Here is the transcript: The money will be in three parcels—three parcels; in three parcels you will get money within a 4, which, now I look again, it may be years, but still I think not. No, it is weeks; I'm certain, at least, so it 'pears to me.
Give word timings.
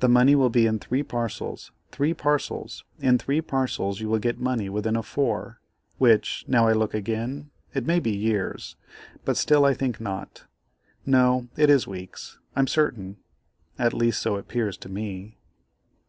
The 0.00 0.08
money 0.08 0.34
will 0.34 0.50
be 0.50 0.66
in 0.66 0.80
three 0.80 1.04
parcels—three 1.04 2.14
parcels; 2.14 2.82
in 2.98 3.16
three 3.16 3.40
parcels 3.40 4.00
you 4.00 4.08
will 4.08 4.18
get 4.18 4.40
money 4.40 4.68
within 4.68 4.96
a 4.96 5.04
4, 5.04 5.60
which, 5.98 6.44
now 6.48 6.66
I 6.66 6.72
look 6.72 6.94
again, 6.94 7.50
it 7.72 7.86
may 7.86 8.00
be 8.00 8.10
years, 8.10 8.74
but 9.24 9.36
still 9.36 9.64
I 9.64 9.72
think 9.72 10.00
not. 10.00 10.46
No, 11.06 11.46
it 11.56 11.70
is 11.70 11.86
weeks; 11.86 12.40
I'm 12.56 12.66
certain, 12.66 13.18
at 13.78 13.94
least, 13.94 14.20
so 14.20 14.34
it 14.34 14.48
'pears 14.48 14.76
to 14.78 14.88
me. 14.88 15.38